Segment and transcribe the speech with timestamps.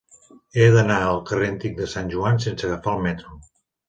[0.59, 3.37] He d'anar al carrer Antic de Sant Joan sense agafar el metro.